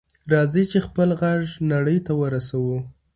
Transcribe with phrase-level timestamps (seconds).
[0.31, 2.77] راځئ چې خپل غږ نړۍ ته ورسوو.